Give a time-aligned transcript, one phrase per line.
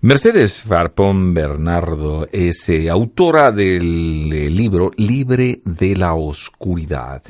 [0.00, 7.24] Mercedes Farpón Bernardo es eh, autora del eh, libro Libre de la Oscuridad.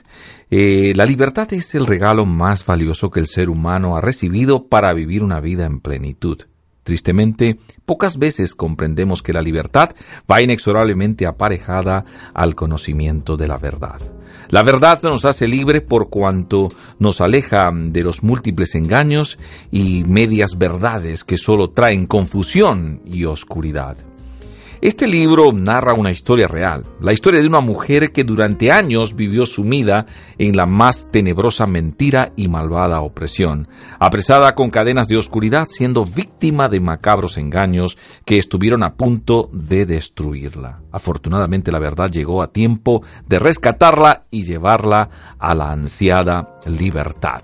[0.50, 4.92] Eh, la libertad es el regalo más valioso que el ser humano ha recibido para
[4.92, 6.42] vivir una vida en plenitud.
[6.88, 14.00] Tristemente, pocas veces comprendemos que la libertad va inexorablemente aparejada al conocimiento de la verdad.
[14.48, 19.38] La verdad nos hace libre por cuanto nos aleja de los múltiples engaños
[19.70, 23.98] y medias verdades que solo traen confusión y oscuridad.
[24.80, 29.44] Este libro narra una historia real, la historia de una mujer que durante años vivió
[29.44, 30.06] sumida
[30.38, 33.66] en la más tenebrosa mentira y malvada opresión,
[33.98, 39.84] apresada con cadenas de oscuridad, siendo víctima de macabros engaños que estuvieron a punto de
[39.84, 40.82] destruirla.
[40.92, 47.42] Afortunadamente la verdad llegó a tiempo de rescatarla y llevarla a la ansiada libertad.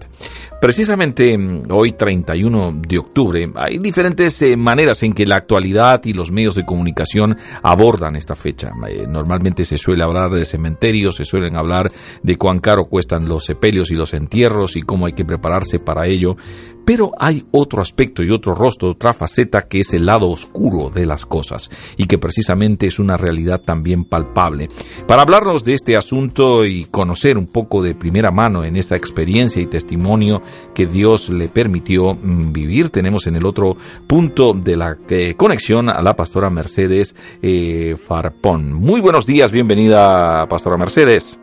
[0.61, 6.13] Precisamente mm, hoy 31 de octubre hay diferentes eh, maneras en que la actualidad y
[6.13, 8.71] los medios de comunicación abordan esta fecha.
[8.89, 11.91] Eh, normalmente se suele hablar de cementerios, se suelen hablar
[12.23, 16.07] de cuán caro cuestan los sepelios y los entierros y cómo hay que prepararse para
[16.07, 16.37] ello,
[16.85, 21.07] pero hay otro aspecto y otro rostro, otra faceta que es el lado oscuro de
[21.07, 24.69] las cosas y que precisamente es una realidad también palpable.
[25.07, 29.63] Para hablarnos de este asunto y conocer un poco de primera mano en esa experiencia
[29.63, 30.43] y testimonio
[30.75, 33.77] que Dios le permitió mm, vivir, tenemos en el otro
[34.07, 38.73] punto de la eh, conexión a la pastora Mercedes eh, Farpón.
[38.73, 41.39] Muy buenos días, bienvenida pastora Mercedes.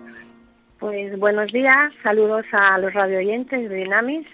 [0.80, 4.26] Pues buenos días, saludos a los radio oyentes de Dinamis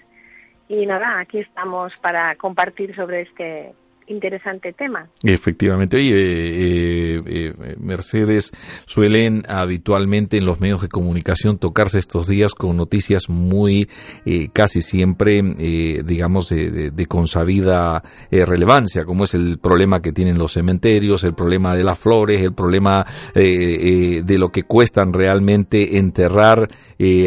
[0.68, 3.74] y nada, aquí estamos para compartir sobre este
[4.08, 5.08] interesante tema.
[5.22, 8.52] Efectivamente, oye, eh, eh, Mercedes
[8.84, 13.88] suelen habitualmente en los medios de comunicación tocarse estos días con noticias muy
[14.24, 20.52] eh, casi siempre, digamos, de, de, consabida relevancia, como es el problema que tienen los
[20.52, 26.68] cementerios, el problema de las flores, el problema de lo que cuestan realmente enterrar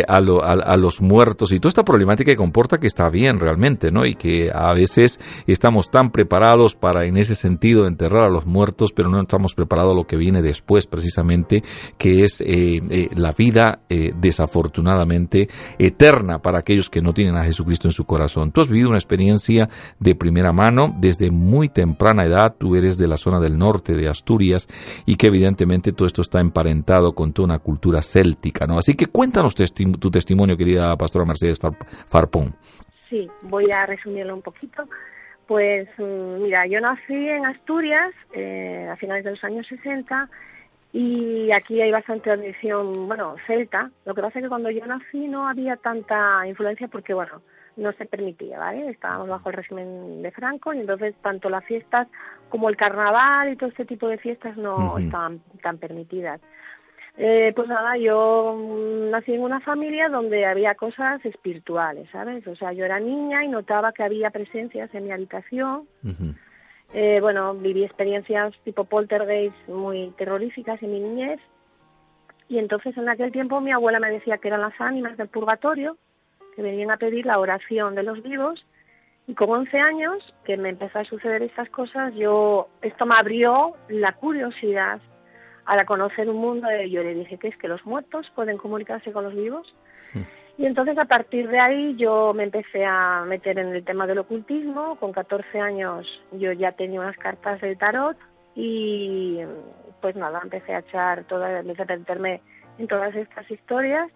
[0.07, 4.05] a, a, los muertos y toda esta problemática que comporta que está bien realmente, ¿no?
[4.05, 8.91] Y que a veces estamos tan preparados para en ese sentido enterrar a los muertos,
[8.93, 11.63] pero no estamos preparados a lo que viene después precisamente,
[11.97, 17.43] que es eh, eh, la vida eh, desafortunadamente eterna para aquellos que no tienen a
[17.43, 18.51] Jesucristo en su corazón.
[18.51, 23.07] Tú has vivido una experiencia de primera mano desde muy temprana edad, tú eres de
[23.07, 24.67] la zona del norte de Asturias
[25.05, 28.77] y que evidentemente todo esto está emparentado con toda una cultura céltica, ¿no?
[28.77, 31.59] Así que cuéntanos tu testimonio, querida pastora Mercedes
[32.07, 32.55] Farpón.
[33.09, 34.83] Sí, voy a resumirlo un poquito.
[35.51, 40.29] Pues mm, mira, yo nací en Asturias eh, a finales de los años 60
[40.93, 43.91] y aquí hay bastante tradición, bueno, celta.
[44.05, 47.41] Lo que pasa es que cuando yo nací no había tanta influencia porque, bueno,
[47.75, 48.91] no se permitía, ¿vale?
[48.91, 52.07] Estábamos bajo el régimen de Franco y entonces tanto las fiestas
[52.47, 56.39] como el carnaval y todo este tipo de fiestas no estaban tan permitidas.
[57.17, 58.57] Eh, pues nada, yo
[59.11, 62.47] nací en una familia donde había cosas espirituales, ¿sabes?
[62.47, 65.87] O sea, yo era niña y notaba que había presencias en mi habitación.
[66.93, 71.39] eh, bueno, viví experiencias tipo poltergeist muy terroríficas en mi niñez.
[72.47, 75.97] Y entonces en aquel tiempo mi abuela me decía que eran las ánimas del purgatorio,
[76.55, 78.65] que venían a pedir la oración de los vivos.
[79.27, 83.75] Y con 11 años, que me empezó a suceder estas cosas, yo esto me abrió
[83.87, 84.99] la curiosidad
[85.71, 89.23] para conocer un mundo, yo le dije que es que los muertos pueden comunicarse con
[89.23, 89.73] los vivos.
[90.13, 90.23] Hmm.
[90.57, 94.17] Y entonces a partir de ahí yo me empecé a meter en el tema del
[94.17, 94.97] ocultismo.
[94.97, 98.17] Con 14 años yo ya tenía unas cartas de tarot
[98.53, 99.39] y
[100.01, 102.41] pues nada, empecé a echar todas, empecé a meterme
[102.77, 104.11] en todas estas historias.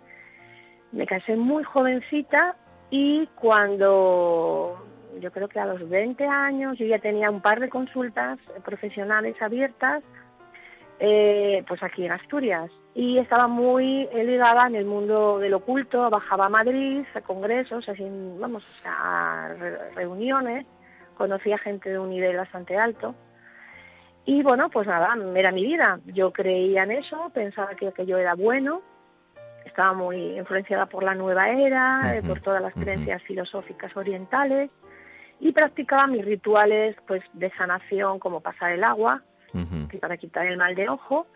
[0.91, 2.57] Me casé muy jovencita
[2.89, 4.85] y cuando
[5.21, 9.41] yo creo que a los 20 años yo ya tenía un par de consultas profesionales
[9.41, 10.03] abiertas
[10.99, 12.71] eh, pues aquí en Asturias.
[12.93, 18.03] Y estaba muy ligada en el mundo del oculto, bajaba a Madrid, a congresos, así,
[18.39, 19.49] vamos, a
[19.95, 20.65] reuniones,
[21.17, 23.13] conocía gente de un nivel bastante alto.
[24.25, 25.99] Y bueno, pues nada, era mi vida.
[26.05, 28.81] Yo creía en eso, pensaba que aquello era bueno,
[29.65, 34.69] estaba muy influenciada por la nueva era, eh, por todas las creencias filosóficas orientales.
[35.37, 39.21] y practicaba mis rituales pues de sanación como pasar el agua
[39.99, 41.27] para quitar el mal de ojo.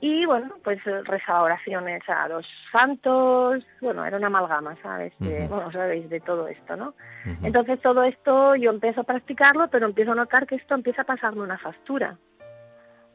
[0.00, 3.64] Y bueno pues rezaba oraciones a los santos.
[3.80, 6.94] Bueno era una amalgama sabes bueno sabéis de todo esto no
[7.42, 11.06] entonces todo esto yo empiezo a practicarlo pero empiezo a notar que esto empieza a
[11.06, 12.18] pasarme una factura.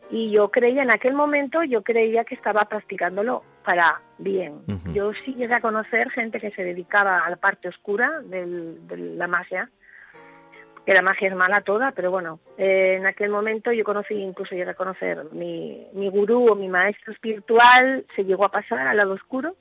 [0.10, 4.62] Y yo creía en aquel momento yo creía que estaba practicándolo para bien.
[4.94, 8.46] Yo sí llegué a conocer gente que se dedicaba a la parte oscura de
[9.16, 9.70] la magia
[10.86, 14.56] que la magia es mala toda, pero bueno, eh, en aquel momento yo conocí, incluso
[14.56, 18.98] llegué a conocer mi, mi gurú o mi maestro espiritual, se llegó a pasar al
[18.98, 19.56] lado oscuro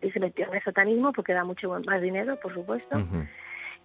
[0.00, 2.96] y se metió en el satanismo porque da mucho más dinero, por supuesto.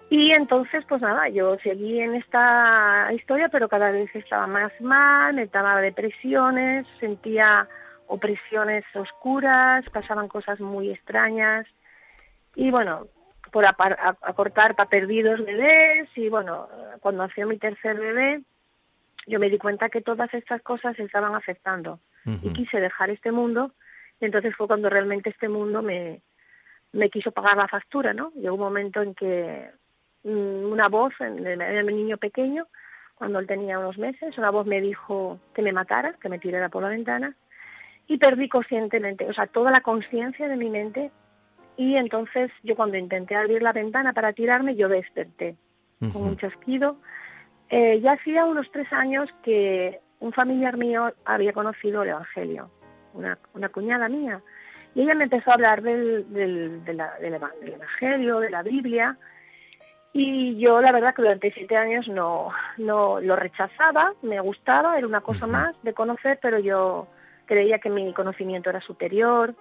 [0.09, 5.35] Y entonces, pues nada, yo seguí en esta historia, pero cada vez estaba más mal,
[5.35, 7.67] me daba depresiones, sentía
[8.07, 11.67] opresiones oscuras, pasaban cosas muy extrañas.
[12.55, 13.07] Y bueno,
[13.51, 16.67] por acortar para perdidos bebés y bueno,
[17.01, 18.41] cuando nació mi tercer bebé,
[19.27, 23.31] yo me di cuenta que todas estas cosas se estaban afectando y quise dejar este
[23.31, 23.71] mundo
[24.19, 26.21] y entonces fue cuando realmente este mundo me,
[26.91, 28.31] me quiso pagar la factura, ¿no?
[28.35, 29.69] Llegó un momento en que
[30.23, 32.67] mm, una voz, en el, mi niño pequeño,
[33.15, 36.69] cuando él tenía unos meses, una voz me dijo que me matara, que me tirara
[36.69, 37.35] por la ventana
[38.07, 41.11] y perdí conscientemente, o sea, toda la conciencia de mi mente
[41.79, 45.55] y entonces yo cuando intenté abrir la ventana para tirarme, yo desperté
[46.11, 46.97] con un chasquido.
[47.69, 52.69] Eh, ya hacía unos tres años que un familiar mío había conocido el Evangelio,
[53.13, 54.41] una, una cuñada mía,
[54.93, 59.17] y ella me empezó a hablar del, del, del, Evangelio, de la Biblia,
[60.11, 65.07] y yo la verdad que durante siete años no, no lo rechazaba, me gustaba, era
[65.07, 67.07] una cosa más de conocer, pero yo
[67.45, 69.55] creía que mi conocimiento era superior,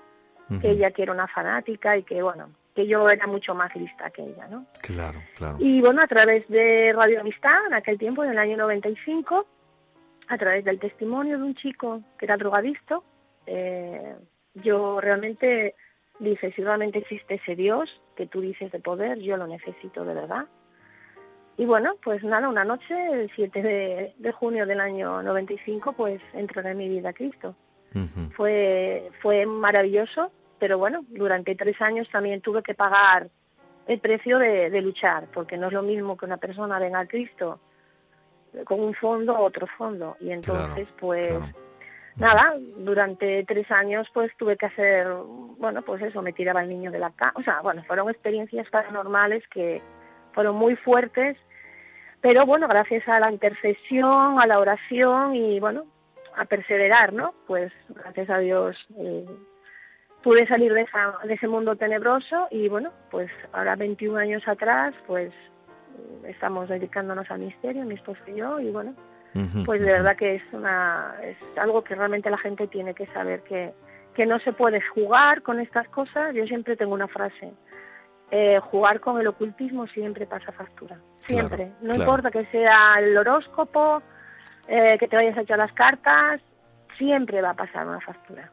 [0.60, 4.10] que ella que era una fanática y que, bueno, que yo era mucho más lista
[4.10, 4.66] que ella, ¿no?
[4.80, 5.56] Claro, claro.
[5.58, 9.46] Y bueno, a través de Radio Amistad, en aquel tiempo, en el año 95,
[10.28, 13.04] a través del testimonio de un chico que era drogadicto,
[13.46, 14.14] eh,
[14.54, 15.74] yo realmente
[16.18, 20.14] dije, si realmente existe ese Dios que tú dices de poder, yo lo necesito de
[20.14, 20.46] verdad.
[21.56, 26.20] Y bueno, pues nada, una noche, el 7 de, de junio del año 95, pues
[26.32, 27.56] entró en mi vida Cristo.
[28.36, 33.28] Fue, fue maravilloso, pero bueno, durante tres años también tuve que pagar
[33.86, 37.58] el precio de, luchar, porque no es lo mismo que una persona venga a Cristo
[38.64, 40.16] con un fondo o otro fondo.
[40.20, 41.32] Y entonces, pues,
[42.16, 45.08] nada, durante tres años, pues tuve que hacer,
[45.58, 47.32] bueno, pues eso, me tiraba el niño de la cama.
[47.36, 49.80] O sea, bueno, fueron experiencias paranormales que
[50.32, 51.38] fueron muy fuertes,
[52.20, 55.86] pero bueno, gracias a la intercesión, a la oración y bueno,
[56.36, 57.34] a perseverar, ¿no?
[57.46, 59.26] Pues gracias a Dios eh,
[60.22, 60.86] pude salir de,
[61.24, 65.32] de ese mundo tenebroso y bueno, pues ahora 21 años atrás, pues
[66.26, 68.94] estamos dedicándonos al misterio, mi esposo y yo, y bueno,
[69.64, 73.42] pues de verdad que es una es algo que realmente la gente tiene que saber
[73.42, 73.72] que,
[74.14, 76.34] que no se puede jugar con estas cosas.
[76.34, 77.52] Yo siempre tengo una frase,
[78.30, 81.72] eh, jugar con el ocultismo siempre pasa factura, siempre.
[81.82, 84.02] no importa que sea el horóscopo,
[84.66, 86.40] eh, que te vayas a echar las cartas,
[86.98, 88.50] siempre va a pasar una factura.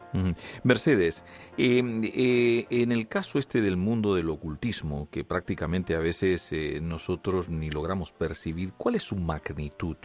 [0.63, 1.23] Mercedes,
[1.57, 6.79] em, eh, en el caso este del mundo del ocultismo, que prácticamente a veces eh,
[6.81, 9.97] nosotros ni logramos percibir, ¿cuál es su magnitud?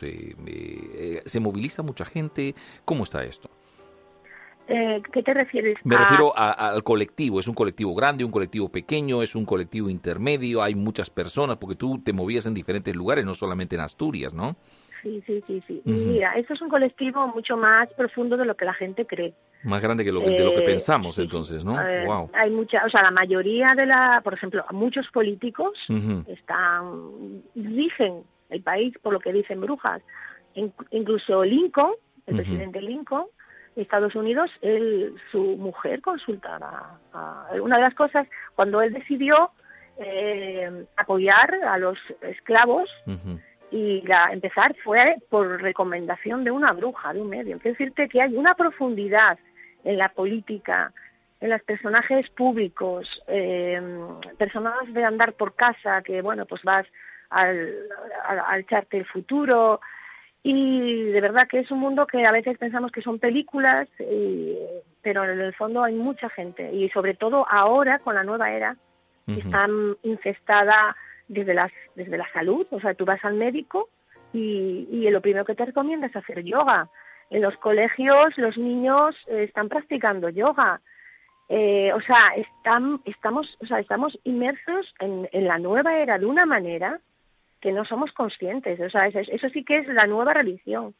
[1.24, 2.54] ¿Se moviliza mucha gente?
[2.84, 3.50] ¿Cómo está esto?
[5.12, 5.78] ¿Qué te refieres?
[5.82, 7.40] Me refiero al colectivo.
[7.40, 10.62] ¿Es un colectivo grande, un colectivo pequeño, es un colectivo intermedio?
[10.62, 11.56] ¿Hay muchas personas?
[11.56, 14.56] Porque tú te movías en diferentes lugares, no solamente en Asturias, ¿no?
[15.02, 15.82] Sí, sí, sí, sí.
[15.84, 19.32] Mira, esto es un colectivo mucho más profundo de lo que la gente cree.
[19.62, 21.76] Más grande que lo, de lo que eh, pensamos, entonces, ¿no?
[22.06, 22.30] wow.
[22.34, 25.78] Hay mucha, o sea, la mayoría de la, por ejemplo, muchos políticos
[26.26, 30.02] están, dicen el país por lo que dicen brujas.
[30.90, 31.92] incluso Lincoln,
[32.26, 33.26] el presidente Lincoln,
[33.76, 36.98] Estados Unidos, él, su mujer consultaba.
[37.62, 39.50] una de las cosas, cuando él decidió
[39.98, 42.88] eh, apoyar a los esclavos,
[43.70, 47.58] y la, empezar fue por recomendación de una bruja, de un medio.
[47.58, 49.38] Quiero decirte que hay una profundidad
[49.84, 50.92] en la política,
[51.40, 53.80] en los personajes públicos, eh,
[54.36, 56.86] personas de andar por casa, que bueno, pues vas
[57.30, 57.74] al,
[58.26, 59.80] al, echarte el futuro,
[60.42, 63.88] y de verdad que es un mundo que a veces pensamos que son películas,
[65.02, 68.76] pero en el fondo hay mucha gente, y sobre todo ahora con la nueva era,
[69.26, 69.68] que está
[70.02, 70.96] infestada
[71.30, 73.88] desde, las, desde la salud, o sea, tú vas al médico
[74.32, 76.88] y, y lo primero que te recomienda es hacer yoga.
[77.30, 80.80] En los colegios los niños eh, están practicando yoga.
[81.48, 86.26] Eh, o sea, están, estamos, o sea, estamos inmersos en, en, la nueva era de
[86.26, 87.00] una manera
[87.60, 88.80] que no somos conscientes.
[88.80, 90.94] O sea, eso, sí que es la nueva religión,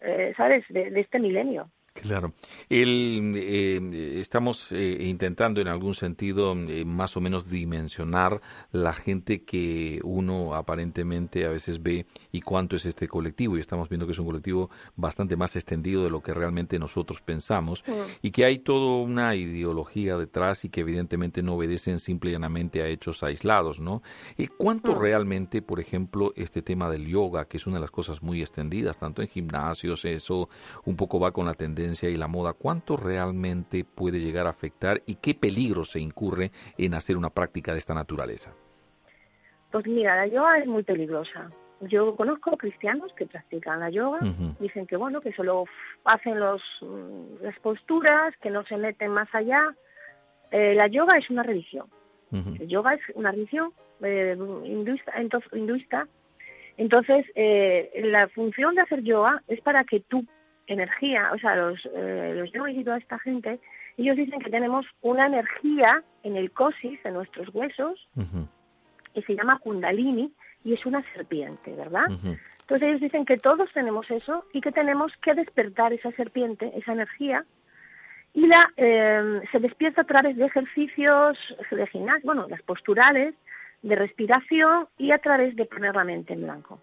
[0.00, 1.70] eh, ¿sabes?, de este milenio.
[2.02, 2.32] Claro.
[2.68, 8.40] El, eh, estamos eh, intentando en algún sentido eh, más o menos dimensionar
[8.72, 13.56] la gente que uno aparentemente a veces ve y cuánto es este colectivo.
[13.56, 17.20] Y estamos viendo que es un colectivo bastante más extendido de lo que realmente nosotros
[17.20, 17.92] pensamos mm.
[18.22, 22.82] y que hay toda una ideología detrás y que evidentemente no obedecen simple y llanamente
[22.82, 24.02] a hechos aislados, ¿no?
[24.56, 24.98] ¿Cuánto mm.
[24.98, 28.98] realmente, por ejemplo, este tema del yoga, que es una de las cosas muy extendidas,
[28.98, 30.48] tanto en gimnasios, eso
[30.84, 35.02] un poco va con la tendencia y la moda, ¿cuánto realmente puede llegar a afectar
[35.06, 38.52] y qué peligro se incurre en hacer una práctica de esta naturaleza?
[39.70, 41.50] Pues mira, la yoga es muy peligrosa.
[41.80, 44.18] Yo conozco cristianos que practican la yoga,
[44.58, 45.64] dicen que bueno, que solo
[46.04, 49.62] hacen los, mm, las posturas, que no se meten más allá.
[50.50, 51.86] Eh, la yoga es una religión.
[52.30, 55.12] El yoga es una religión eh, hinduista,
[55.52, 56.08] hinduista.
[56.76, 60.24] Entonces, eh, la función de hacer yoga es para que tú
[60.68, 63.58] energía, o sea, los, eh, los y toda esta gente,
[63.96, 68.08] ellos dicen que tenemos una energía en el cosis, en nuestros huesos,
[69.14, 70.32] que se llama kundalini
[70.64, 72.06] y es una serpiente, ¿verdad?
[72.60, 76.92] Entonces ellos dicen que todos tenemos eso y que tenemos que despertar esa serpiente, esa
[76.92, 77.44] energía,
[78.34, 81.38] y la eh, se despierta a través de ejercicios
[81.70, 83.34] de gimnasio, bueno, las posturales,
[83.82, 86.80] de respiración y a través de poner la mente en blanco.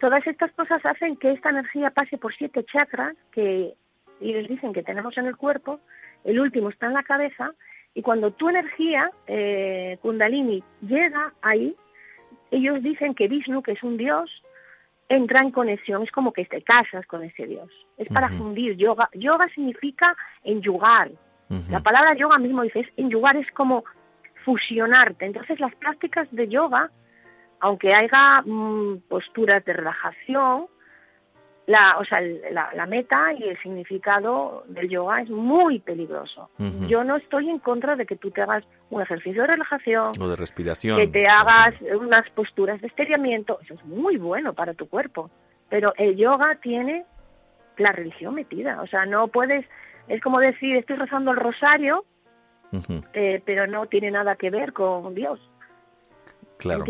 [0.00, 3.74] Todas estas cosas hacen que esta energía pase por siete chakras que
[4.20, 5.80] ellos dicen que tenemos en el cuerpo,
[6.24, 7.52] el último está en la cabeza,
[7.94, 11.74] y cuando tu energía, eh, Kundalini, llega ahí,
[12.50, 14.42] ellos dicen que Vishnu, que es un dios,
[15.08, 17.70] entra en conexión, es como que te casas con ese dios.
[17.96, 18.76] Es para fundir.
[18.76, 21.10] Yoga, yoga significa enyugar.
[21.70, 23.84] La palabra yoga mismo dice, es enyugar es como
[24.46, 25.26] fusionarte.
[25.26, 26.90] Entonces las prácticas de yoga,
[27.60, 30.68] aunque haya mm, posturas de relajación,
[31.66, 36.48] la, o sea, la, meta y el significado del yoga es muy peligroso.
[36.86, 40.28] Yo no estoy en contra de que tú te hagas un ejercicio de relajación o
[40.28, 44.88] de respiración, que te hagas unas posturas de estiramiento, eso es muy bueno para tu
[44.88, 45.28] cuerpo.
[45.68, 47.04] Pero el yoga tiene
[47.78, 49.66] la religión metida, o sea, no puedes,
[50.06, 52.04] es como decir, estoy rezando el rosario
[53.12, 55.40] eh, pero no tiene nada que ver con Dios.
[56.58, 56.84] Claro,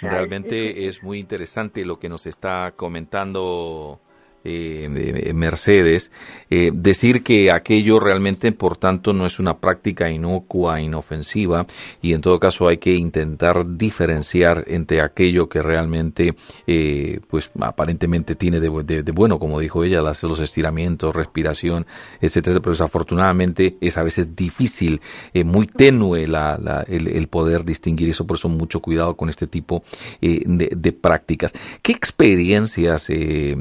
[0.00, 4.00] realmente es muy interesante lo que nos está comentando
[4.44, 6.10] eh, Mercedes,
[6.50, 11.66] eh, decir que aquello realmente, por tanto, no es una práctica inocua, inofensiva,
[12.02, 16.34] y en todo caso hay que intentar diferenciar entre aquello que realmente,
[16.66, 18.68] eh, pues aparentemente tiene de,
[19.12, 21.86] bueno, como dijo ella, los estiramientos, respiración,
[22.20, 25.00] etcétera, pero desafortunadamente es a veces difícil,
[25.32, 29.82] eh, muy tenue la, el, poder distinguir eso, por eso mucho cuidado con este tipo
[30.20, 31.52] de, de, prácticas.
[31.82, 33.54] ¿Qué experiencias eh,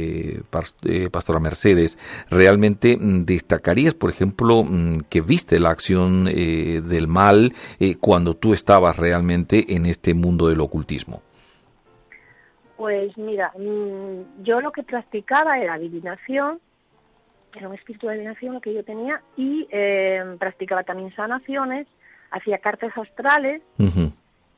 [0.00, 1.98] eh, Pastora Mercedes,
[2.30, 7.52] realmente mm, destacarías, por ejemplo, mm, que viste la acción eh, del mal
[8.00, 11.22] cuando tú estabas realmente en este mundo del ocultismo?
[12.76, 16.60] Pues mira, mm, yo lo que practicaba era adivinación,
[17.54, 19.66] era un espíritu de adivinación lo que yo tenía, y
[20.38, 21.86] practicaba también sanaciones,
[22.30, 23.62] hacía cartas astrales,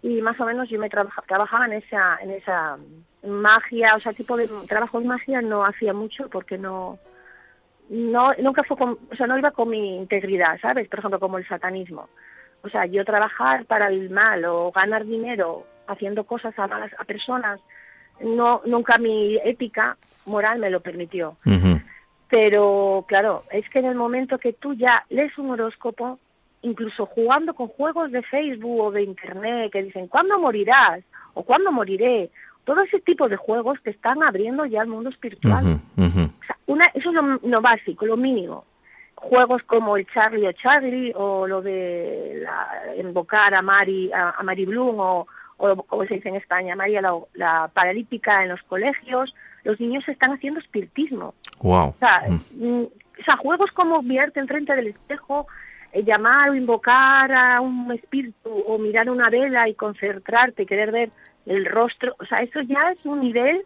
[0.02, 2.76] y más o menos yo me trabajaba en esa, en esa
[3.24, 6.98] magia, o sea, tipo de trabajo de magia no hacía mucho porque no,
[7.88, 10.88] no, nunca fue con, o sea, no iba con mi integridad, ¿sabes?
[10.88, 12.08] Por ejemplo, como el satanismo.
[12.62, 17.04] O sea, yo trabajar para el mal o ganar dinero haciendo cosas a malas a
[17.04, 17.60] personas,
[18.20, 21.36] no, nunca mi ética moral me lo permitió.
[22.28, 26.18] Pero claro, es que en el momento que tú ya lees un horóscopo,
[26.62, 31.02] incluso jugando con juegos de Facebook o de Internet que dicen, ¿cuándo morirás?
[31.34, 32.30] o ¿cuándo moriré?
[32.64, 35.80] Todo ese tipo de juegos que están abriendo ya el mundo espiritual.
[36.66, 38.64] una, eso es lo, básico, lo mínimo.
[39.16, 42.44] Juegos como el Charlie o Charlie o lo de
[42.98, 45.26] invocar a Mari, a, Mari Bloom o,
[45.56, 50.32] como se dice en España, María la, la, paralítica en los colegios, los niños están
[50.32, 51.34] haciendo espiritismo.
[51.60, 51.88] Wow.
[51.88, 55.46] O sea, mm, o sea juegos como vierte enfrente del espejo,
[56.00, 61.10] llamar o invocar a un espíritu o mirar una vela y concentrarte, querer ver
[61.46, 63.62] el rostro, o sea, eso ya es un nivel,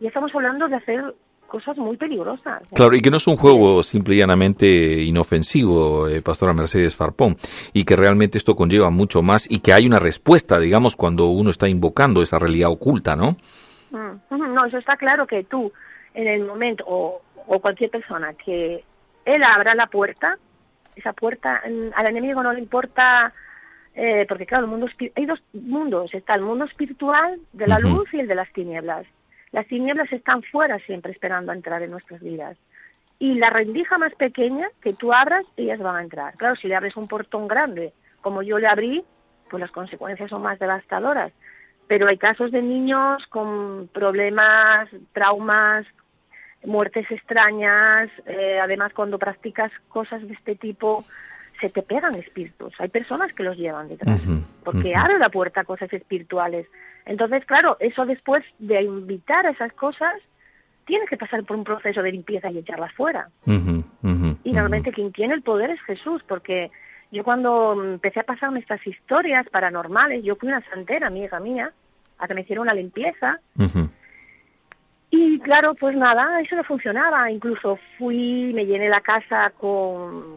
[0.00, 1.14] ya estamos hablando de hacer
[1.46, 2.68] cosas muy peligrosas.
[2.74, 4.66] Claro, y que no es un juego simple y llanamente
[5.02, 7.36] inofensivo, eh, Pastora Mercedes Farpón,
[7.72, 11.50] y que realmente esto conlleva mucho más y que hay una respuesta, digamos, cuando uno
[11.50, 13.36] está invocando esa realidad oculta, ¿no?
[13.90, 15.72] Mm, no, eso está claro que tú,
[16.14, 18.84] en el momento, o, o cualquier persona, que
[19.24, 20.38] él abra la puerta,
[20.96, 21.62] esa puerta,
[21.94, 23.32] al enemigo no le importa
[23.96, 28.12] eh, porque claro, el mundo hay dos mundos, está el mundo espiritual de la luz
[28.12, 29.06] y el de las tinieblas.
[29.52, 32.58] Las tinieblas están fuera siempre esperando a entrar en nuestras vidas.
[33.18, 36.34] Y la rendija más pequeña que tú abras, ellas van a entrar.
[36.36, 39.02] Claro, si le abres un portón grande, como yo le abrí,
[39.48, 41.32] pues las consecuencias son más devastadoras.
[41.86, 45.86] Pero hay casos de niños con problemas, traumas,
[46.66, 51.04] muertes extrañas, eh, además cuando practicas cosas de este tipo,
[51.60, 52.74] se te pegan espíritus.
[52.78, 54.20] Hay personas que los llevan detrás,
[54.62, 56.66] porque abre la puerta a cosas espirituales.
[57.06, 60.14] Entonces, claro, eso después de invitar a esas cosas,
[60.86, 63.28] tiene que pasar por un proceso de limpieza y echarlas fuera.
[63.46, 66.70] y normalmente quien tiene el poder es Jesús, porque
[67.10, 71.72] yo cuando empecé a pasarme estas historias paranormales, yo fui una santera, amiga mía,
[72.18, 73.40] a que me hicieron una limpieza.
[75.10, 77.30] Y claro, pues nada, eso no funcionaba.
[77.30, 80.36] Incluso fui, me llené la casa con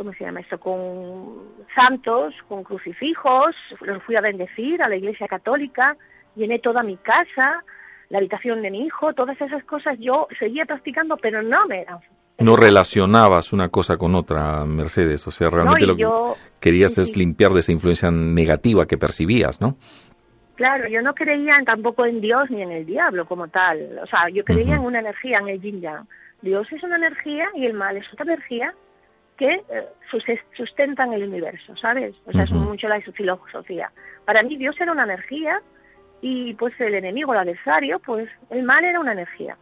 [0.00, 0.58] ¿cómo se llama esto?
[0.58, 1.42] Con
[1.74, 5.94] santos, con crucifijos, los fui a bendecir a la iglesia católica,
[6.34, 7.62] llené toda mi casa,
[8.08, 11.98] la habitación de mi hijo, todas esas cosas yo seguía practicando, pero no me eran.
[12.38, 16.08] No relacionabas una cosa con otra, Mercedes, o sea, realmente lo que
[16.60, 19.76] querías es limpiar de esa influencia negativa que percibías, ¿no?
[20.60, 24.28] Claro, yo no creía tampoco en Dios ni en el diablo como tal, o sea,
[24.28, 26.06] yo creía en una energía, en el yin yang.
[26.42, 28.74] Dios es una energía y el mal es otra energía
[29.38, 32.14] que eh, sustentan el universo, ¿sabes?
[32.26, 33.90] O sea, es mucho la filosofía.
[34.26, 35.62] Para mí Dios era una energía
[36.20, 39.56] y pues el enemigo, el adversario, pues el mal era una energía.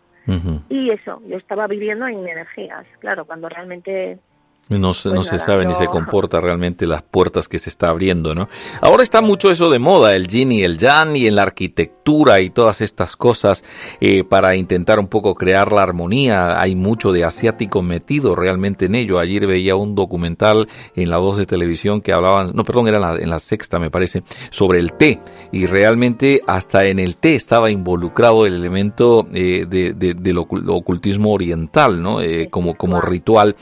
[0.69, 4.19] Y eso, yo estaba viviendo en energías, claro, cuando realmente
[4.69, 8.35] no, se, no se sabe ni se comporta realmente las puertas que se está abriendo,
[8.35, 8.49] ¿no?
[8.81, 12.41] Ahora está mucho eso de moda, el yin y el yang y en la arquitectura
[12.41, 13.65] y todas estas cosas
[14.01, 16.61] eh, para intentar un poco crear la armonía.
[16.61, 19.19] Hay mucho de asiático metido realmente en ello.
[19.19, 23.03] Ayer veía un documental en la voz de televisión que hablaban, no, perdón, era en
[23.03, 25.21] la, en la sexta me parece, sobre el té
[25.53, 31.33] y realmente hasta en el té estaba involucrado el elemento eh, de, de, del ocultismo
[31.33, 32.21] oriental, ¿no?
[32.21, 33.57] Eh, como, como ritual.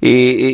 [0.00, 0.49] Eh,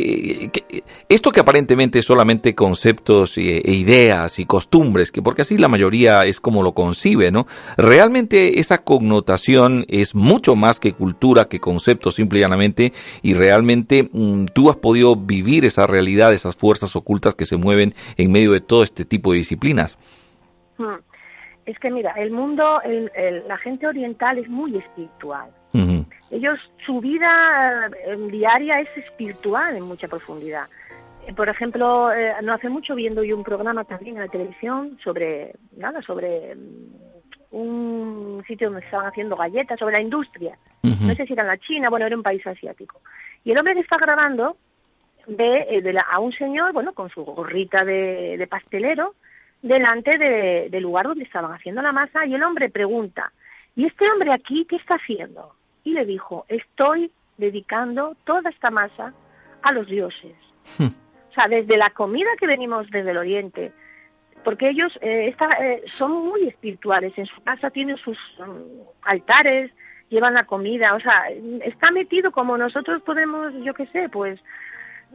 [1.09, 6.21] esto que aparentemente es solamente conceptos e, ideas y costumbres, que porque así la mayoría
[6.21, 7.47] es como lo concibe, ¿no?
[7.77, 14.09] Realmente esa connotación es mucho más que cultura, que conceptos simple y llanamente, y realmente
[14.13, 18.53] mm, tú has podido vivir esa realidad, esas fuerzas ocultas que se mueven en medio
[18.53, 19.99] de todo este tipo de disciplinas.
[20.79, 21.06] Hmm.
[21.67, 22.81] Es que mira, el mundo,
[23.47, 25.51] la gente oriental es muy espiritual.
[26.31, 30.67] Ellos, su vida eh, diaria es espiritual en mucha profundidad.
[31.27, 34.99] Eh, por ejemplo, eh, no hace mucho viendo yo un programa también en la televisión
[35.05, 40.59] sobre, nada, sobre mm, un sitio donde estaban haciendo galletas, sobre la industria.
[40.83, 43.01] No sé si era en la China, bueno, era un país asiático.
[43.43, 44.57] Y el hombre que está grabando
[45.27, 49.17] ve a un señor, bueno, con su gorrita de, pastelero,
[49.67, 53.33] delante del lugar donde estaban haciendo la masa, y el hombre pregunta,
[53.75, 55.57] ¿y este hombre aquí qué está haciendo?
[55.87, 59.15] y le dijo, estoy dedicando toda esta masa
[59.63, 60.35] a los dioses.
[60.77, 60.89] Hmm.
[61.31, 63.71] O sea, desde la comida que venimos desde el Oriente,
[64.43, 69.71] porque ellos eh, eh, son muy espirituales, en su casa tienen sus mm, altares,
[70.09, 71.29] llevan la comida, o sea,
[71.63, 74.41] está metido como nosotros podemos, yo qué sé, pues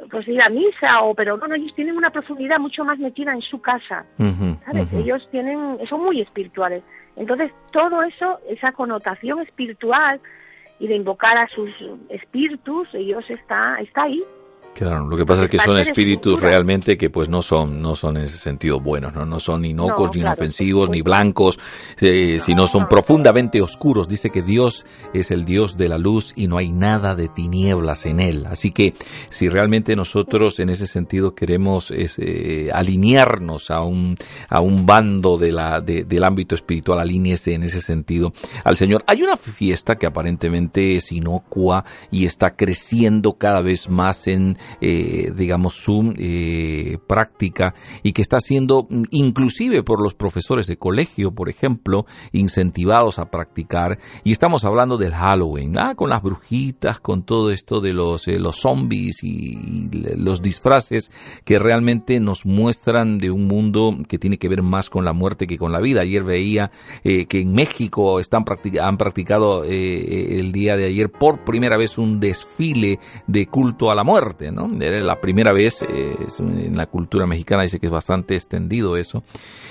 [0.09, 3.41] pues ir a misa o pero bueno ellos tienen una profundidad mucho más metida en
[3.41, 4.05] su casa
[4.65, 6.83] sabes ellos tienen son muy espirituales.
[7.15, 10.19] Entonces todo eso esa connotación espiritual
[10.81, 11.69] y de invocar a sus
[12.09, 14.23] espíritus, ellos está, está ahí.
[14.73, 18.17] Claro, lo que pasa es que son espíritus realmente que pues no son, no son
[18.17, 21.59] en ese sentido buenos, no, no son inocuos, ni inofensivos, ni blancos,
[21.99, 24.07] eh, sino son profundamente oscuros.
[24.07, 28.05] Dice que Dios es el Dios de la luz y no hay nada de tinieblas
[28.05, 28.45] en él.
[28.49, 28.93] Así que
[29.29, 34.17] si realmente nosotros en ese sentido queremos eh, alinearnos a un,
[34.49, 39.03] a un bando de la, del ámbito espiritual, alíñese en ese sentido al Señor.
[39.05, 45.31] Hay una fiesta que aparentemente es inocua y está creciendo cada vez más en eh,
[45.35, 51.31] digamos, su eh, práctica y que está siendo mm, inclusive por los profesores de colegio,
[51.31, 53.97] por ejemplo, incentivados a practicar.
[54.23, 55.95] Y estamos hablando del Halloween, ¿ah?
[55.95, 61.11] con las brujitas, con todo esto de los, eh, los zombies y, los disfraces
[61.45, 65.47] que realmente nos muestran de un mundo que tiene que ver más con la muerte
[65.47, 66.01] que con la vida.
[66.01, 66.71] Ayer veía
[67.03, 68.45] que en México están
[68.81, 74.03] han practicado el día de ayer por primera vez un desfile de culto a la
[74.03, 74.50] muerte.
[74.51, 74.69] ¿No?
[74.81, 79.23] Era la primera vez, eh, en la cultura mexicana dice que es bastante extendido eso.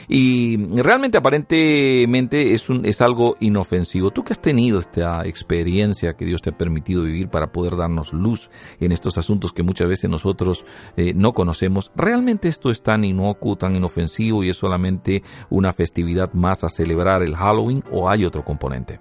[0.08, 4.10] Y realmente, aparentemente, es, un, es algo inofensivo.
[4.10, 8.12] Tú que has tenido esta experiencia que Dios te ha permitido vivir para poder darnos
[8.12, 10.64] luz en estos asuntos que muchas veces nosotros
[10.96, 16.32] eh, no conocemos, ¿realmente esto es tan inocuo, tan inofensivo y es solamente una festividad
[16.32, 19.00] más a celebrar el Halloween o hay otro componente?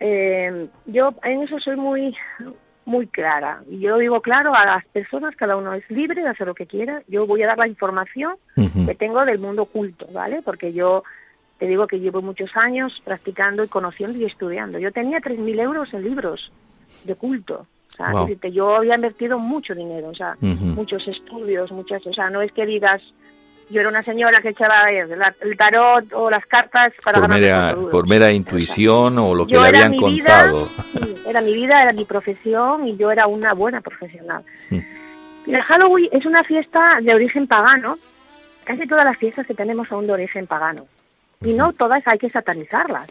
[0.00, 2.14] Eh, yo en eso soy muy
[2.88, 3.62] muy clara.
[3.70, 6.66] Y yo digo claro a las personas, cada uno es libre de hacer lo que
[6.66, 7.02] quiera.
[7.06, 10.40] Yo voy a dar la información que tengo del mundo oculto, ¿vale?
[10.42, 11.04] Porque yo
[11.58, 14.78] te digo que llevo muchos años practicando y conociendo y estudiando.
[14.78, 16.50] Yo tenía 3.000 euros en libros
[17.04, 17.66] de culto.
[17.92, 22.40] O sea, yo había invertido mucho dinero, o sea, muchos estudios, muchas, o sea, no
[22.40, 23.02] es que digas,
[23.70, 28.08] yo era una señora que echaba el tarot o las cartas para por mera, por
[28.08, 30.68] mera intuición o lo que le habían contado.
[31.26, 34.42] era mi vida, era mi profesión y yo era una buena profesional.
[34.70, 34.78] Mm.
[35.48, 37.98] El Halloween es una fiesta de origen pagano.
[38.64, 40.86] Casi todas las fiestas que tenemos son de origen pagano.
[41.42, 43.08] Y no todas hay que satanizarlas.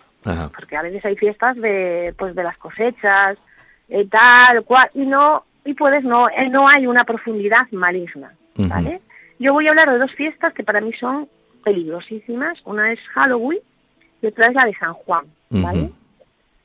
[0.55, 3.37] Porque a veces hay fiestas de, pues, de las cosechas,
[3.87, 8.99] eh, tal, cual, y no, y puedes no, eh, no hay una profundidad maligna, ¿vale?
[9.39, 11.27] Yo voy a hablar de dos fiestas que para mí son
[11.63, 12.59] peligrosísimas.
[12.65, 13.59] Una es Halloween
[14.21, 15.91] y otra es la de San Juan, ¿vale?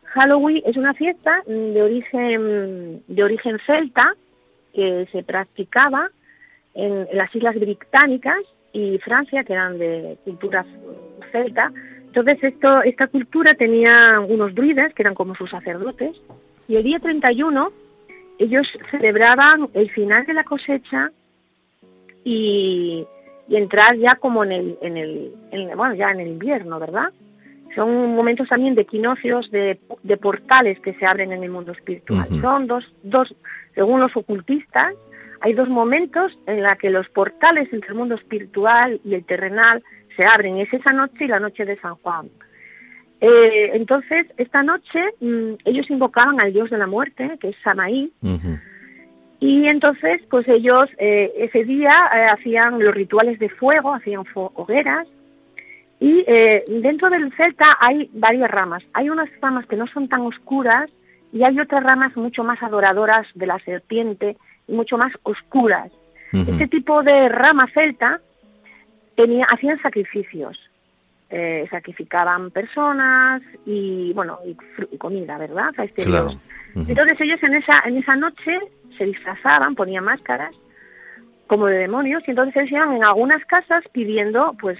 [0.05, 4.15] Halloween es una fiesta de origen, de origen celta
[4.75, 6.11] que se practicaba
[6.75, 8.41] en, las Islas Británicas
[8.73, 10.65] y Francia, que eran de cultura
[11.31, 11.73] celta.
[12.07, 16.17] Entonces esto, esta cultura tenía unos druidas, que eran como sus sacerdotes,
[16.69, 17.73] y el día 31
[18.39, 21.11] ellos celebraban el final de la cosecha
[22.25, 23.07] y,
[23.49, 27.13] entrar ya como en el, en el, bueno, ya en el invierno, ¿verdad?
[27.75, 32.27] Son momentos también de equinoccios, de, de portales que se abren en el mundo espiritual.
[32.41, 33.35] Son dos, dos,
[33.75, 34.95] según los ocultistas,
[35.43, 39.83] hay dos momentos en la que los portales entre el mundo espiritual y el terrenal
[40.17, 40.59] se abren.
[40.59, 42.31] Es esa noche y la noche de San Juan.
[43.21, 48.13] Eh, entonces, esta noche mm, ellos invocaban al dios de la muerte, que es Samaí,
[49.43, 55.09] y entonces, pues ellos eh, ese día eh, hacían los rituales de fuego, hacían hogueras.
[55.99, 58.85] Y eh, dentro del celta hay varias ramas.
[58.93, 60.89] Hay unas ramas que no son tan oscuras
[61.33, 64.37] y hay otras ramas mucho más adoradoras de la serpiente
[64.69, 65.91] y mucho más oscuras.
[66.33, 68.21] Este tipo de rama celta
[69.17, 70.57] tenía, hacían sacrificios.
[71.71, 76.05] Sacrificaban personas y bueno y, comida verdad este
[76.75, 78.59] entonces ellos en esa en esa noche
[78.99, 80.55] se disfrazaban, ponían máscaras
[81.47, 84.79] como de demonios y entonces ellos iban en algunas casas pidiendo pues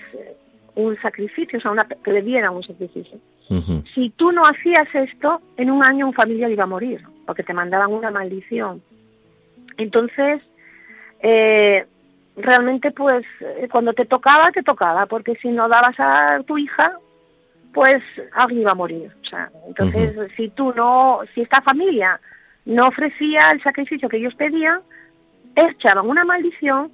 [0.75, 3.19] un sacrificio, o sea, una, que le dieran un sacrificio.
[3.95, 7.53] Si tú no hacías esto, en un año un familiar iba a morir, porque te
[7.53, 8.83] mandaban una maldición.
[9.77, 10.41] Entonces,
[11.21, 11.85] eh,
[12.37, 16.99] realmente pues eh, cuando te tocaba, te tocaba, porque si no dabas a tu hija,
[17.73, 19.11] pues alguien iba a morir.
[19.23, 22.21] O sea, entonces, si tú no, si esta familia
[22.65, 24.81] no ofrecía el sacrificio que ellos pedían,
[25.57, 26.91] echaban una maldición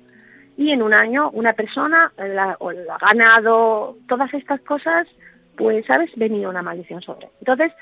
[0.57, 5.07] y en un año una persona, la, o el ganado, todas estas cosas,
[5.57, 6.11] pues, ¿sabes?
[6.17, 7.29] Venía una maldición sobre.
[7.41, 7.73] Entonces,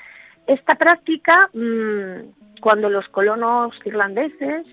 [0.47, 4.65] esta práctica, mm, cuando los colonos irlandeses,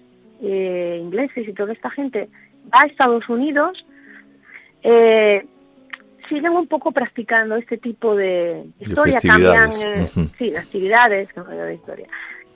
[0.43, 2.29] eh, ingleses y toda esta gente
[2.73, 3.85] va a Estados Unidos,
[4.83, 5.47] eh,
[6.29, 10.07] siguen un poco practicando este tipo de historia, cambian, eh,
[10.39, 12.07] sí, actividades, de historia.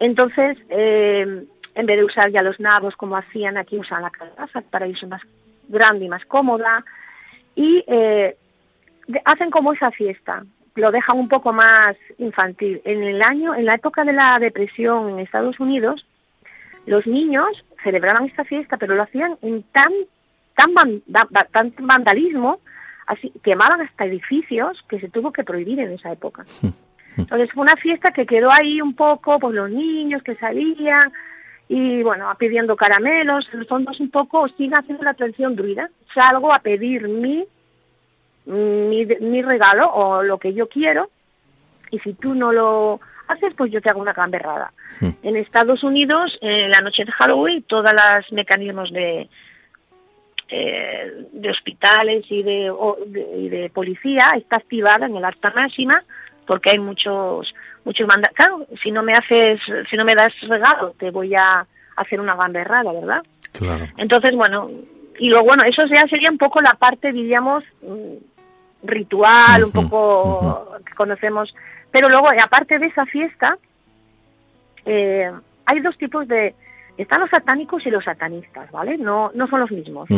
[0.00, 1.44] Entonces, eh,
[1.74, 5.06] en vez de usar ya los nabos como hacían aquí, usan la calabaza para irse
[5.06, 5.22] más
[5.68, 6.84] grande y más cómoda.
[7.54, 8.36] Y eh,
[9.24, 10.44] hacen como esa fiesta,
[10.74, 12.80] lo dejan un poco más infantil.
[12.84, 16.06] En el año, en la época de la depresión en Estados Unidos,
[16.86, 19.92] los niños celebraban esta fiesta, pero lo hacían en tan,
[20.54, 21.02] tan,
[21.52, 22.60] tan vandalismo,
[23.06, 26.44] así, quemaban hasta edificios que se tuvo que prohibir en esa época.
[27.16, 31.12] Entonces fue una fiesta que quedó ahí un poco, pues los niños que salían
[31.68, 35.90] y bueno, pidiendo caramelos, en el fondo es un poco, sigue haciendo la tradición druida,
[36.14, 37.44] salgo a pedir mi,
[38.46, 41.10] mi, regalo o lo que yo quiero
[41.90, 44.72] y si tú no lo haces, pues yo te hago una gamberrada.
[45.00, 45.10] Hmm.
[45.22, 49.28] En Estados Unidos, en la noche de Halloween, todos los mecanismos de,
[50.48, 52.72] eh, de hospitales y de,
[53.36, 56.02] y de policía está activada en el alta máxima
[56.46, 58.36] porque hay muchos muchos mandatos.
[58.36, 59.60] Claro, si no me haces,
[59.90, 63.22] si no me das regalo, te voy a hacer una gamberrada, ¿verdad?
[63.52, 63.86] Claro.
[63.96, 64.70] Entonces, bueno,
[65.18, 70.76] y luego, bueno, eso ya sería un poco la parte, diríamos, mm, ritual, un poco
[70.86, 71.54] que conocemos.
[71.90, 73.58] Pero luego, aparte de esa fiesta,
[74.84, 75.30] eh,
[75.66, 76.54] hay dos tipos de,
[76.96, 78.98] están los satánicos y los satanistas, ¿vale?
[78.98, 80.08] No, no son los mismos.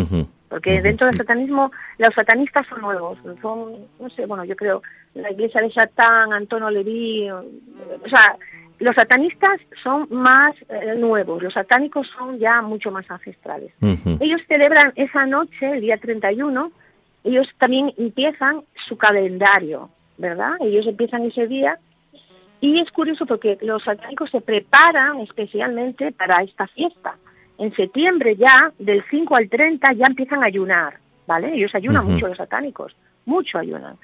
[0.48, 3.18] Porque dentro del satanismo, los satanistas son nuevos.
[3.40, 4.82] Son, no sé, bueno, yo creo,
[5.14, 8.36] la iglesia de Satán, Antonio Leví, o sea,
[8.80, 13.72] los satanistas son más eh, nuevos, los satánicos son ya mucho más ancestrales.
[14.20, 16.72] Ellos celebran esa noche, el día 31,
[17.24, 20.52] ellos también empiezan su calendario, ¿verdad?
[20.60, 21.78] Ellos empiezan ese día
[22.60, 27.16] y es curioso porque los satánicos se preparan especialmente para esta fiesta.
[27.58, 31.54] En septiembre ya, del 5 al 30, ya empiezan a ayunar, ¿vale?
[31.54, 33.96] Ellos ayunan mucho los satánicos, mucho ayunan,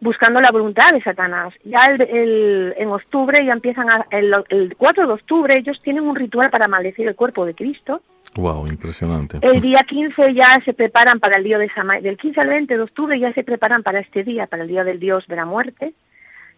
[0.00, 1.54] buscando la voluntad de Satanás.
[1.64, 6.50] Ya el, en octubre ya empiezan, a, el, 4 de octubre ellos tienen un ritual
[6.50, 8.02] para maldecir el cuerpo de Cristo.
[8.36, 9.38] Wow, impresionante.
[9.42, 12.02] El día 15 ya se preparan para el día de Samay.
[12.02, 14.82] Del 15 al 20 de octubre ya se preparan para este día, para el día
[14.82, 15.94] del Dios de la muerte.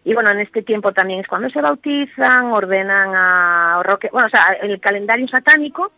[0.03, 4.29] Y bueno, en este tiempo también es cuando se bautizan, ordenan a Roque, bueno, o
[4.29, 5.91] sea, el calendario satánico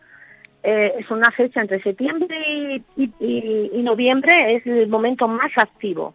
[0.62, 6.12] eh, es una fecha entre septiembre y, noviembre, es el momento más activo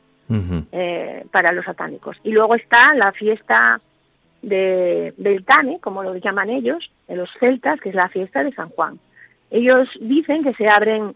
[0.71, 2.17] eh, para los satánicos.
[2.23, 3.79] Y luego está la fiesta
[4.41, 8.69] de Beltane, como lo llaman ellos, de los celtas, que es la fiesta de San
[8.69, 8.99] Juan.
[9.51, 11.15] Ellos dicen que se abren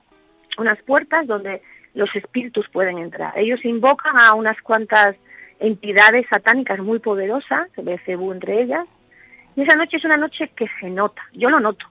[0.57, 1.61] unas puertas donde
[1.93, 3.37] los espíritus pueden entrar.
[3.37, 5.15] Ellos invocan a unas cuantas
[5.59, 8.85] entidades satánicas muy poderosas, se ve Cebú entre ellas,
[9.55, 11.85] y esa noche es una noche que se nota, yo lo noto.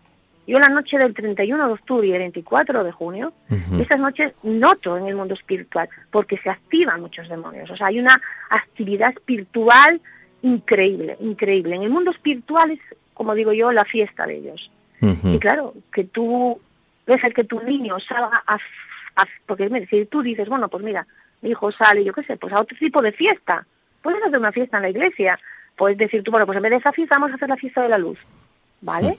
[0.46, 3.34] Yo la noche del 31 de octubre y el 24 de junio,
[3.78, 7.70] esas noches noto en el mundo espiritual, porque se activan muchos demonios.
[7.70, 10.00] O sea, hay una actividad espiritual
[10.40, 11.76] increíble, increíble.
[11.76, 12.80] En el mundo espiritual es,
[13.12, 14.70] como digo yo, la fiesta de ellos.
[15.00, 16.60] Y claro, que tú
[17.06, 18.58] ves que tu niño salga a,
[19.46, 21.06] porque si tú dices, bueno, pues mira,
[21.40, 23.66] mi hijo sale, yo qué sé, pues a otro tipo de fiesta.
[24.02, 25.38] Puedes hacer una fiesta en la iglesia.
[25.76, 27.82] Puedes decir tú, bueno, pues en vez de esa fiesta vamos a hacer la fiesta
[27.82, 28.18] de la luz.
[28.80, 29.18] ¿Vale?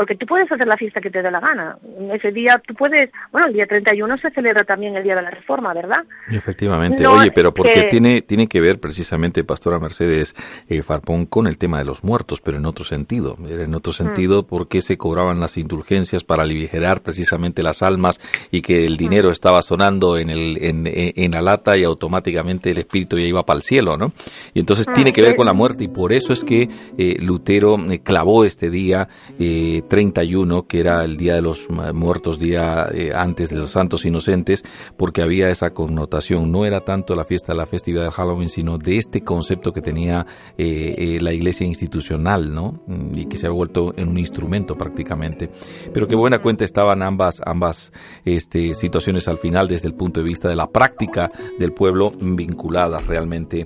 [0.00, 1.76] Porque tú puedes hacer la fiesta que te dé la gana.
[2.10, 5.30] Ese día tú puedes, bueno, el día 31 se celebra también el Día de la
[5.30, 6.06] Reforma, ¿verdad?
[6.30, 7.06] Efectivamente.
[7.06, 10.34] Oye, pero porque tiene, tiene que ver precisamente, Pastora Mercedes
[10.70, 13.36] eh, Farpón, con el tema de los muertos, pero en otro sentido.
[13.46, 13.94] En otro mm.
[13.94, 19.28] sentido porque se cobraban las indulgencias para aligerar precisamente las almas y que el dinero
[19.28, 19.32] mm.
[19.32, 23.58] estaba sonando en, el, en, en, la lata y automáticamente el espíritu ya iba para
[23.58, 24.12] el cielo, ¿no?
[24.54, 27.16] Y entonces mm, tiene que ver con la muerte y por eso es que eh,
[27.20, 29.06] Lutero eh, clavó este día
[29.38, 34.06] eh, 31, que era el Día de los Muertos, día eh, antes de los Santos
[34.06, 34.62] Inocentes,
[34.96, 36.50] porque había esa connotación.
[36.50, 40.24] No era tanto la fiesta la festividad de Halloween, sino de este concepto que tenía
[40.56, 42.80] eh, eh, la iglesia institucional, ¿no?
[42.86, 45.50] Mm, y que se ha vuelto en un instrumento prácticamente.
[45.92, 47.92] Pero qué buena cuenta estaban ambas, ambas
[48.24, 53.06] este, situaciones al final desde el punto de vista de la práctica del pueblo vinculadas
[53.08, 53.64] realmente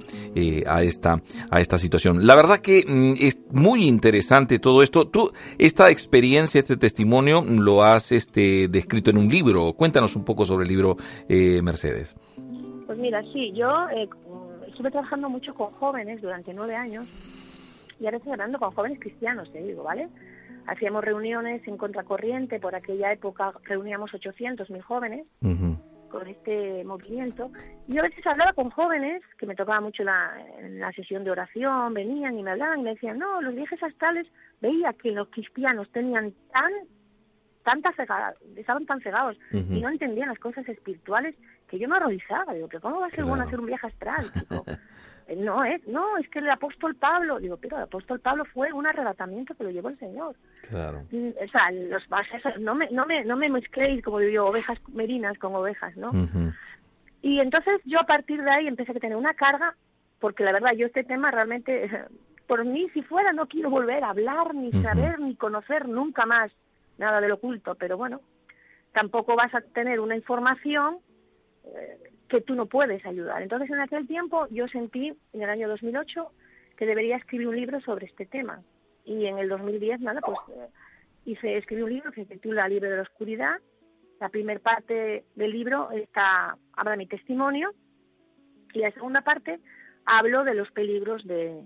[0.67, 2.27] a, esta, a esta situación.
[2.27, 5.07] La verdad que mm, es muy interesante todo esto.
[5.07, 9.73] Tú, esta experiencia, este testimonio, lo has este, descrito en un libro.
[9.73, 10.97] Cuéntanos un poco sobre el libro,
[11.29, 12.15] eh, Mercedes.
[12.87, 14.07] Pues mira, sí, yo eh,
[14.69, 17.07] estuve trabajando mucho con jóvenes durante nueve años
[17.99, 20.09] y ahora estoy hablando con jóvenes cristianos, te digo, ¿vale?
[20.67, 25.27] Hacíamos reuniones en contracorriente, por aquella época reuníamos 800 mil jóvenes
[26.15, 27.51] con este movimiento.
[27.89, 30.33] Yo a veces hablaba con jóvenes, que me tocaba mucho la,
[30.71, 34.27] la sesión de oración, venían y me hablaban y me decían, no, los viajes astrales,
[34.61, 36.73] veía que los cristianos tenían tan
[37.65, 41.35] tanta cegada, estaban tan cegados y no entendían las cosas espirituales
[41.69, 42.55] que yo me arrodillaba.
[42.55, 44.31] Digo, ¿pero cómo va a ser bueno hacer un viaje astral?
[45.27, 48.75] Eh, no es, no, es que el apóstol Pablo, digo, pero el apóstol Pablo fue
[48.75, 50.37] un arrebatamiento que lo llevó el Señor.
[50.69, 51.07] Claro.
[51.11, 54.47] Mm, o sea, los bases, no me, no me, no me mezcléis, como digo yo,
[54.49, 56.13] ovejas merinas con ovejas, ¿no?
[57.23, 59.75] Y entonces yo a partir de ahí empecé a tener una carga,
[60.21, 61.89] porque la verdad yo este tema realmente,
[62.47, 66.53] por mí si fuera no quiero volver a hablar, ni saber, ni conocer nunca más
[66.99, 68.21] nada del oculto, pero bueno,
[68.93, 70.99] tampoco vas a tener una información
[71.65, 73.43] eh, que tú no puedes ayudar.
[73.43, 76.31] Entonces, en aquel tiempo yo sentí, en el año 2008,
[76.77, 78.63] que debería escribir un libro sobre este tema.
[79.05, 80.69] Y en el 2010, nada, pues eh,
[81.25, 83.57] hice, escribí un libro que se titula Libre de la Oscuridad.
[84.21, 87.73] La primera parte del libro está, habla mi testimonio
[88.73, 89.61] y la segunda parte
[90.07, 91.63] hablo de los peligros de,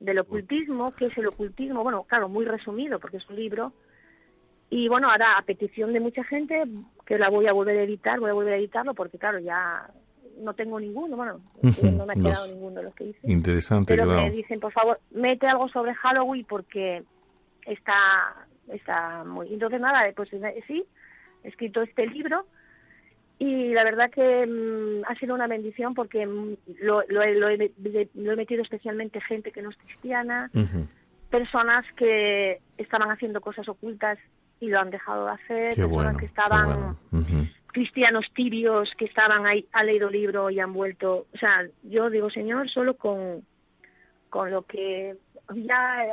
[0.00, 3.72] del ocultismo, que es el ocultismo, bueno, claro, muy resumido porque es un libro.
[4.72, 6.64] Y bueno, ahora a petición de mucha gente
[7.04, 9.86] que la voy a volver a editar, voy a volver a editarlo porque claro, ya
[10.40, 13.18] no tengo ninguno, bueno, no me ha quedado ninguno de los que hice.
[13.22, 17.02] Interesante, Pero me dicen, por favor, mete algo sobre Halloween porque
[17.66, 19.52] está, está muy...
[19.52, 20.30] Entonces nada, pues
[20.66, 20.84] sí,
[21.44, 22.46] he escrito este libro
[23.38, 27.34] y la verdad que mm, ha sido una bendición porque mm, lo, lo, lo, he,
[27.34, 30.50] lo, he, metido especialmente gente que no es cristiana,
[31.28, 34.18] personas que estaban haciendo cosas ocultas
[34.62, 37.48] y lo han dejado de hacer, Qué personas bueno, que estaban bueno.
[37.66, 41.26] Cristianos tibios que estaban ahí, han leído libro y han vuelto.
[41.34, 43.44] O sea, yo digo, Señor, solo con,
[44.30, 45.16] con lo que
[45.54, 46.12] ya, eh,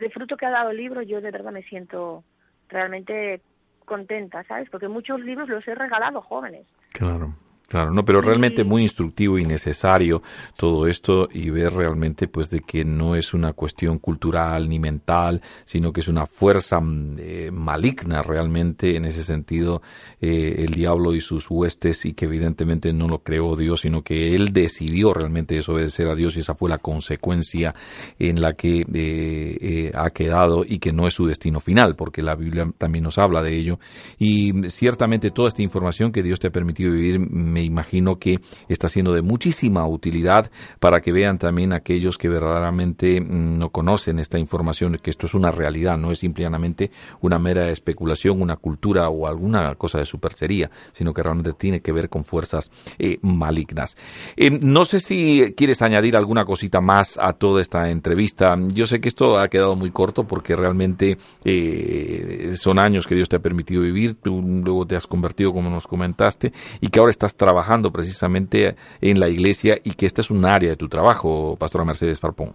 [0.00, 2.24] el fruto que ha dado el libro, yo de verdad me siento
[2.68, 3.40] realmente
[3.86, 4.68] contenta, ¿sabes?
[4.68, 6.66] Porque muchos libros los he regalado jóvenes.
[6.92, 7.34] Claro.
[7.68, 10.22] Claro, no, pero realmente muy instructivo y necesario
[10.56, 15.42] todo esto y ver realmente pues de que no es una cuestión cultural ni mental,
[15.66, 19.82] sino que es una fuerza mm, eh, maligna realmente en ese sentido
[20.18, 24.34] eh, el diablo y sus huestes y que evidentemente no lo creó Dios, sino que
[24.34, 27.74] él decidió realmente desobedecer a Dios y esa fue la consecuencia
[28.18, 32.34] en la que eh, ha quedado y que no es su destino final, porque la
[32.34, 33.78] Biblia también nos habla de ello.
[34.18, 37.20] Y ciertamente toda esta información que Dios te ha permitido vivir
[37.58, 43.20] me imagino que está siendo de muchísima utilidad para que vean también aquellos que verdaderamente
[43.20, 47.70] mm, no conocen esta información, que esto es una realidad, no es simplemente una mera
[47.70, 52.24] especulación, una cultura o alguna cosa de superchería, sino que realmente tiene que ver con
[52.24, 53.96] fuerzas eh, malignas.
[54.36, 58.56] Eh, no sé si quieres añadir alguna cosita más a toda esta entrevista.
[58.72, 63.28] Yo sé que esto ha quedado muy corto porque realmente eh, son años que Dios
[63.28, 67.10] te ha permitido vivir, tú luego te has convertido como nos comentaste y que ahora
[67.10, 67.47] estás trabajando
[67.92, 72.20] precisamente en la iglesia y que esta es un área de tu trabajo, Pastora Mercedes
[72.20, 72.54] Farpón.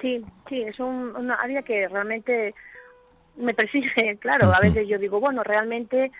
[0.00, 2.54] Sí, sí, es un, una área que realmente
[3.36, 6.12] me persigue, claro, a veces yo digo, bueno, realmente,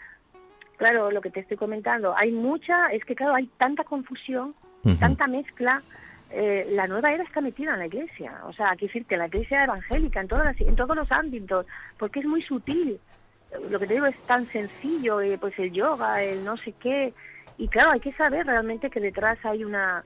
[0.76, 4.54] claro, lo que te estoy comentando, hay mucha, es que claro, hay tanta confusión,
[5.00, 5.82] tanta mezcla,
[6.30, 9.16] eh, la nueva era está metida en la iglesia, o sea, hay que decir que
[9.16, 11.66] la iglesia evangélica, en, todas las- en todos los ámbitos,
[11.98, 12.98] porque es muy sutil,
[13.70, 17.14] lo que te digo es tan sencillo, eh, pues el yoga, el no sé qué,
[17.58, 20.04] y claro, hay que saber realmente que detrás hay una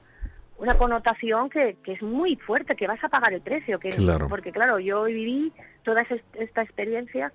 [0.58, 4.28] una connotación que, que es muy fuerte, que vas a pagar el precio, que Claro.
[4.28, 5.50] porque claro, yo viví
[5.84, 7.32] toda es- esta experiencia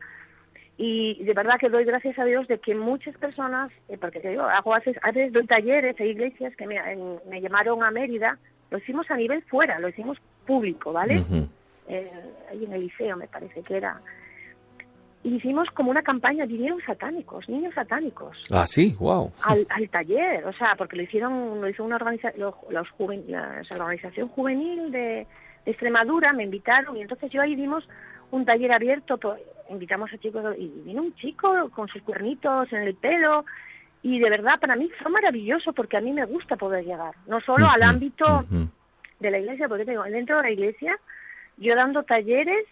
[0.78, 4.30] y de verdad que doy gracias a Dios de que muchas personas, eh, porque te
[4.30, 7.84] digo, hago a veces, a veces doy talleres, hay iglesias que me, en- me llamaron
[7.84, 8.38] a Mérida,
[8.69, 11.23] lo hicimos a nivel fuera, lo hicimos público, ¿vale?
[11.88, 12.12] Eh,
[12.51, 13.99] ahí en el liceo me parece que era.
[15.28, 19.32] Hicimos como una campaña, vinieron satánicos, niños satánicos, Ah, sí, wow.
[19.42, 23.26] al, al taller, o sea, porque lo hicieron, lo hizo una organiza, los, los juven-
[23.28, 25.26] la, o sea, la organización juvenil de,
[25.66, 27.90] de Extremadura, me invitaron y entonces yo ahí dimos
[28.30, 32.84] un taller abierto, pues, invitamos a chicos y vino un chico con sus cuernitos en
[32.84, 33.46] el pelo
[34.04, 37.42] y de verdad para mí fue maravilloso porque a mí me gusta poder llegar, no
[37.42, 38.46] solo al ámbito
[39.20, 41.00] de la iglesia, porque te digo, dentro de la iglesia,
[41.58, 42.66] yo dando talleres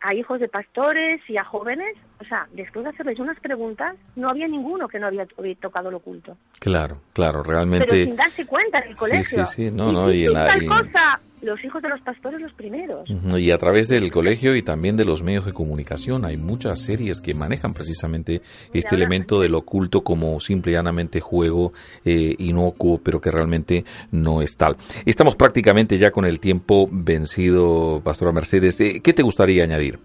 [0.00, 4.28] a hijos de pastores y a jóvenes, o sea, después de hacerles unas preguntas, no
[4.30, 5.26] había ninguno que no había,
[5.60, 6.36] tocado lo oculto.
[6.60, 8.04] Claro, claro, Pero realmente.
[8.04, 9.44] sin darse cuenta en el colegio.
[9.46, 12.40] sí, sí, no, no, y sin la- tal y- cosa, los hijos de los pastores
[12.40, 13.08] los primeros.
[13.36, 17.20] Y a través del colegio y también de los medios de comunicación hay muchas series
[17.20, 18.40] que manejan precisamente
[18.72, 21.72] este elemento del oculto como simple y llanamente juego
[22.04, 24.76] eh, inocuo, pero que realmente no es tal.
[25.04, 28.80] Estamos prácticamente ya con el tiempo vencido, Pastora Mercedes.
[28.80, 29.98] Eh, ¿Qué te gustaría añadir?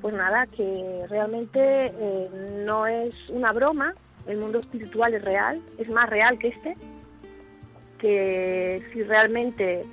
[0.00, 2.28] Pues nada, que realmente eh,
[2.66, 3.94] no es una broma,
[4.26, 6.74] el mundo espiritual es real, es más real que este,
[7.98, 9.84] que si realmente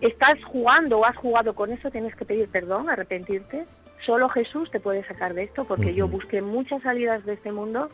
[0.00, 3.66] estás jugando o has jugado con eso, tienes que pedir perdón, arrepentirte.
[4.04, 7.90] Solo Jesús te puede sacar de esto, porque yo busqué muchas salidas de este mundo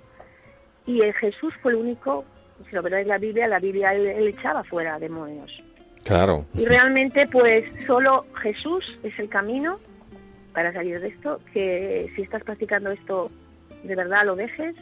[0.86, 2.24] y el Jesús fue el único,
[2.68, 5.50] si lo veréis la Biblia, la Biblia él, él echaba fuera demonios.
[6.04, 6.44] Claro.
[6.54, 9.78] Y realmente, pues solo Jesús es el camino
[10.52, 13.30] para salir de esto, que si estás practicando esto,
[13.82, 14.76] de verdad lo dejes,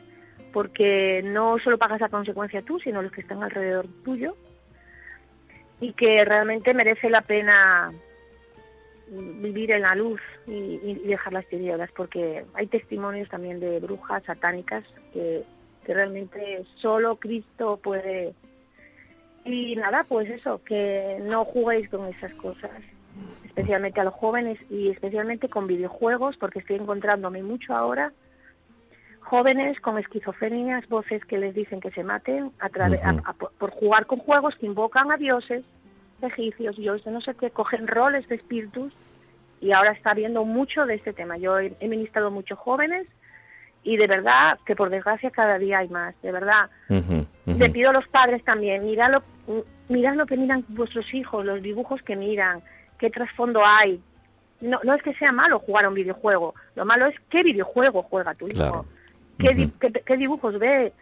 [0.53, 4.37] porque no solo pagas la consecuencia tú, sino los que están alrededor tuyo,
[5.83, 7.92] y que realmente merece la pena
[9.09, 14.23] vivir en la luz y, y dejar las tinieblas, porque hay testimonios también de brujas
[14.23, 15.42] satánicas que,
[15.85, 18.33] que realmente solo Cristo puede
[19.45, 22.71] y nada, pues eso, que no juguéis con esas cosas,
[23.45, 28.12] especialmente a los jóvenes y especialmente con videojuegos, porque estoy encontrándome mucho ahora
[29.37, 33.71] jóvenes con esquizofrenias, voces que les dicen que se maten a través, a- por- por
[33.71, 35.64] jugar con juegos que invocan a dioses
[36.21, 38.92] egipcios, dioses, no sé qué, cogen roles de espíritus
[39.62, 41.38] y ahora está habiendo mucho de este tema.
[41.38, 43.07] Yo he, he ministrado muchos jóvenes
[43.83, 46.68] y de verdad que por desgracia cada día hay más, de verdad.
[46.90, 47.25] Ujú.
[47.47, 49.22] Le pido a los padres también, mirad lo,
[49.89, 52.61] mirad lo que miran vuestros hijos, los dibujos que miran,
[52.99, 53.99] qué trasfondo hay.
[54.61, 58.03] No, no es que sea malo jugar a un videojuego, lo malo es qué videojuego
[58.03, 58.85] juega tu hijo, Claro.
[59.39, 59.72] Qué, di- Ujú.
[59.80, 60.93] qué- qué dibujos ve.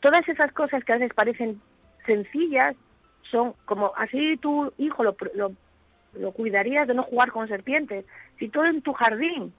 [0.00, 1.60] Todas esas cosas que a veces parecen
[2.04, 2.76] sencillas
[3.30, 5.52] son como así tu hijo lo, lo,
[6.14, 8.04] lo cuidarías de no jugar con serpientes.
[8.38, 9.52] Si tú en tu jardín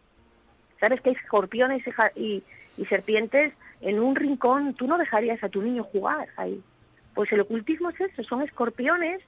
[0.80, 1.84] sabes que hay escorpiones
[2.15, 2.43] y,
[2.78, 6.61] y serpientes en un rincón, tú no dejarías a tu niño jugar ahí.
[7.13, 9.22] Pues el ocultismo es eso, son escorpiones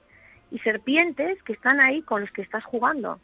[0.50, 3.20] y serpientes que están ahí con los que estás jugando.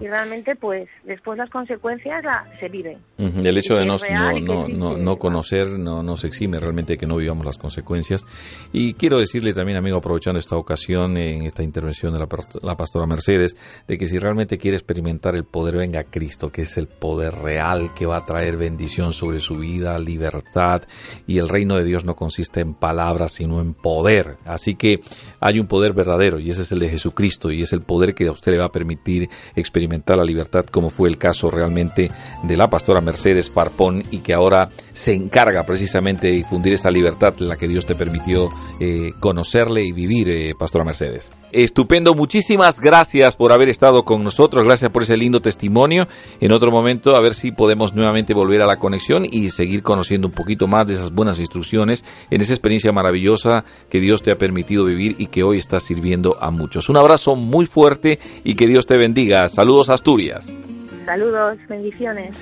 [0.00, 2.22] Y realmente, pues, después las consecuencias
[2.58, 2.98] se viven.
[3.18, 3.96] El hecho de no,
[4.40, 8.24] no, no, no, conocer no nos exime realmente que no vivamos las consecuencias.
[8.72, 12.28] Y quiero decirle también, amigo, aprovechando esta ocasión, en esta intervención de la,
[12.62, 13.56] la pastora Mercedes,
[13.86, 17.94] de que si realmente quiere experimentar el poder, venga Cristo, que es el poder real
[17.94, 20.82] que va a traer bendición sobre su vida, libertad.
[21.26, 24.36] Y el reino de Dios no consiste en palabras, sino en poder.
[24.44, 25.00] Así que
[25.40, 28.26] hay un poder verdadero y ese es el de Jesucristo y es el poder que
[28.26, 29.28] a usted le va a permitir
[29.60, 32.10] experimentar la libertad, como fue el caso realmente
[32.42, 37.34] de la pastora Mercedes Farpón y que ahora se encarga precisamente de difundir esa libertad,
[37.38, 38.48] la que Dios te permitió
[38.80, 41.30] eh, conocerle y vivir, eh, pastora Mercedes.
[41.52, 46.06] Estupendo, muchísimas gracias por haber estado con nosotros, gracias por ese lindo testimonio.
[46.40, 50.28] En otro momento, a ver si podemos nuevamente volver a la conexión y seguir conociendo
[50.28, 54.38] un poquito más de esas buenas instrucciones en esa experiencia maravillosa que Dios te ha
[54.38, 56.88] permitido vivir y que hoy está sirviendo a muchos.
[56.88, 59.48] Un abrazo muy fuerte y que Dios te bendiga.
[59.50, 60.56] Saludos Asturias.
[61.04, 62.36] Saludos, bendiciones.